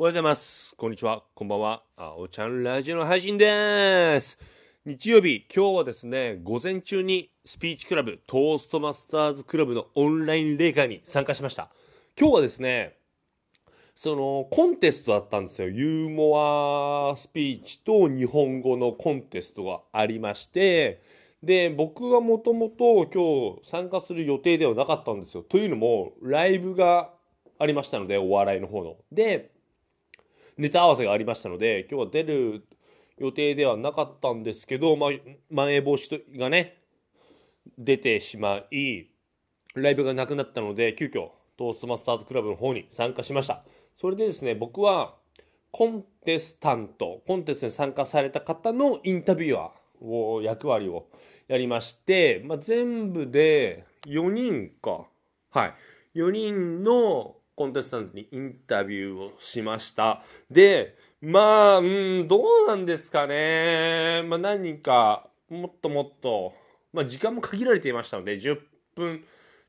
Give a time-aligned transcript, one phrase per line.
[0.00, 0.76] おはようございます。
[0.76, 1.24] こんにちは。
[1.34, 1.82] こんばんは。
[1.96, 4.38] あおちゃんラジオの配信でーす。
[4.84, 11.72] 日曜日、今日はですね、午前中にスピーチクラブ、トーストマスターズクラブのオンライン例会に参加しました。
[12.16, 12.96] 今日はですね、
[13.96, 15.68] そのコンテストだったんですよ。
[15.68, 21.02] ユーモアスピーチと日本語のコンテストがありまして、
[21.42, 25.42] で、僕はもともと今日参加する予定ではなかったんですよ。
[25.42, 27.10] というのも、ライブが
[27.58, 28.94] ありましたので、お笑いの方の。
[29.10, 29.57] で、
[30.58, 32.66] ネタ合わせがありましたので、今日は出る
[33.16, 35.10] 予定ではなかったんですけど、ま、
[35.50, 36.82] まん延防止がね、
[37.78, 39.06] 出てしまい、
[39.74, 43.64] ライブがなくなったので、急遽、トーストマスターズクラブの方に参加しました。
[44.00, 45.14] それでですね、僕は、
[45.70, 51.06] コンテスタント、コンテストに参加された方のインタビュアーを、役割を
[51.46, 55.06] やりまして、まあ、全部で4人か。
[55.50, 55.74] はい。
[56.18, 60.22] 4人のコンテスタントにインタビューをしました。
[60.48, 64.22] で、まあ、うん、どうなんですかね。
[64.28, 66.54] まあ、何人か、もっともっと、
[66.92, 68.60] まあ、時間も限られていましたので、10
[68.94, 69.24] 分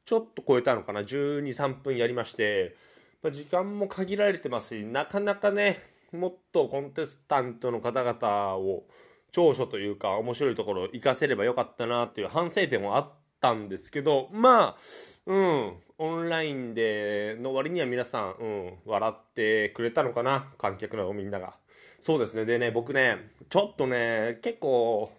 [0.06, 1.02] ちょっと超えたのかな。
[1.02, 2.76] 12、3分やりまして、
[3.24, 8.84] まあ、時間も限られてますし、なかなかね、もっとコンテスタントの方々を
[9.32, 14.78] 長所というか面白いところを活かせればよかったなっていう反省点もあったんですけど、まあ、
[15.26, 21.56] うん、オンラインでの割には皆さん、うん、笑ってくれたのかな、観客のみんなが。
[22.02, 22.46] そうですね。
[22.46, 25.12] でね、僕ね、ちょっとね、結構、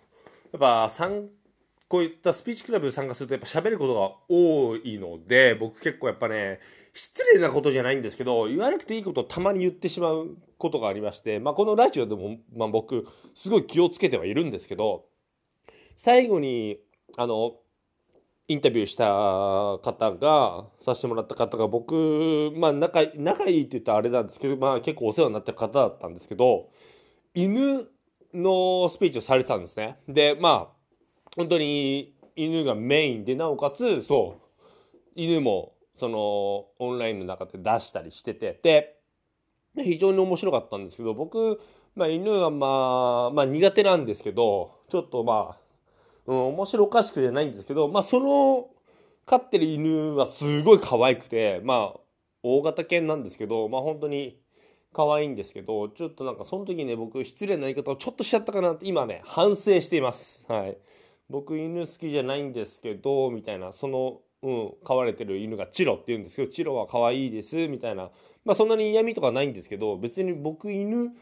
[0.53, 1.31] やっぱ参
[1.91, 6.61] こういったスピーチクラブ参加するとやっぱ喋ることが多いので、僕結構やっぱね、
[6.95, 15.07] 失礼なことじゃないんですけど、言わなくていいことをたまに言ってしまうことがありまして、まあこのラジオでも、まあ僕、すごい気をつけてはいるんですけど、
[15.97, 16.79] 最後に、
[17.17, 17.57] あの、
[18.51, 19.05] インタビューした
[19.79, 26.69] 方が、させてもらった方が僕、まあ仲、仲いいって言ったらあれなんですけど、まあ結構お世話になってる方だったんですけど、
[27.33, 27.87] 犬
[28.35, 29.99] のスピーチをされてたんですね。
[30.09, 41.61] で、まあ、本当に犬がメインで、なおかつ、そう、犬も、その、オンラインの中で出したりしてて、で、非常に面白かったんですけど、僕、
[41.95, 45.60] まあ犬はまあ、まあ苦手なんですけど、ちょっとまあ、
[46.31, 48.69] うん、面白おかしくじゃないんですけど、まあその、
[49.27, 52.01] 飼ってる犬はすごい可愛くて、まあ、
[52.45, 54.41] 大型犬なんですけど、まあ本当に
[54.95, 60.45] 可愛いんですけど、ちょっとなんかその時ね、僕失礼な言い方をちょっとしちゃったかなって今ね、反省しています。
[60.47, 60.79] はい。
[61.29, 68.11] 僕犬好きじゃないんですけど、みたいな、その、うん、飼われてる犬がチロって言うんですけど、チロは可愛いです、みたいな。
[68.45, 71.15] まあそんなに嫌味とかないんですけど、別に僕犬好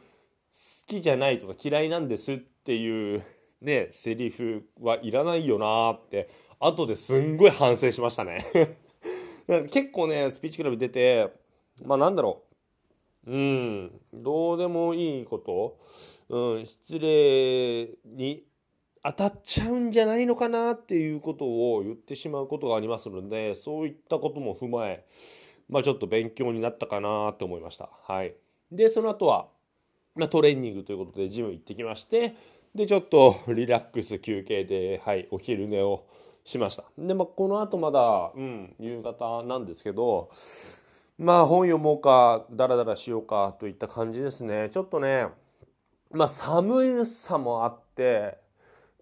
[0.87, 3.25] きじゃないとか嫌いなんですっていう
[3.61, 6.31] ね、セリフはいらないよなーって、
[6.61, 8.47] 後ですんごい反省しましたね。
[9.71, 11.33] 結構ね、スピーチクラブ出て、
[11.85, 12.43] まあなんだろ
[13.27, 13.31] う。
[13.31, 15.79] うん、どうでもいいこと、
[16.29, 18.45] うん、失礼に
[19.03, 25.05] 当たっちゃうんじゃないのかなっていうことを言ってしまうことがありますので、そういったことも踏まえ、
[25.69, 27.91] まあちょっと勉強になったかなと思いました。
[28.05, 28.35] はい。
[28.73, 29.49] で、その後は、
[30.15, 32.35] まあトレーニングということでジム行ってきまして、
[32.79, 36.05] で、ちょっとリラックス休憩で、はい、お昼寝を
[36.45, 36.85] しました。
[36.97, 40.31] で、まあこの後まだ、うん、夕方なんですけど、
[41.19, 44.71] まあ本読もうか、ダラダラしようかといった感じですね。
[44.73, 45.27] ちょっとね、
[46.13, 48.39] まあ寒さもあって、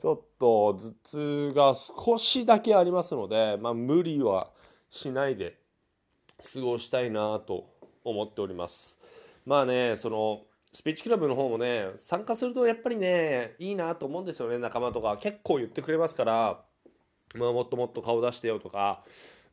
[0.00, 4.48] ちょっと頭痛が少しだけありますので、まあ無理は
[4.88, 5.58] しないで
[6.54, 7.68] 過ごしたいなと
[8.04, 8.96] 思っております。
[9.44, 10.44] まあね、その、
[10.76, 15.16] スピーチクラブの方もね、参加するとやっぱりね、いいなと思うんですよね、仲間とか。
[15.16, 16.60] 結構言ってくれますから、
[17.34, 19.02] まあもっともっと顔出してよとか、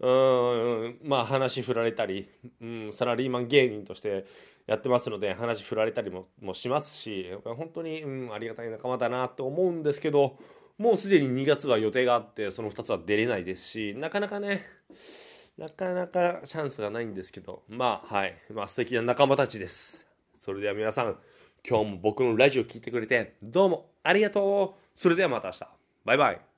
[0.02, 2.28] うん、まあ話振られたり、
[2.60, 4.26] うん、サラリーマン芸人として
[4.68, 10.38] やってますので、話振られたりももしますし、本当に、うん、ありがたい仲間だなと思うんですけど、
[10.78, 14.66] もうすでに2月は予定があって、その2つは出れないですし、なかなかね、
[15.58, 20.06] なかなかチャンスがないんですけど、まあはい、まあ素敵な仲間たちです。
[20.44, 21.16] それでは皆さん、
[21.66, 25.68] 今日も僕のラジオ聞いてくれて、どうもありがとうそれではまた明日。
[26.04, 26.53] バイバイ。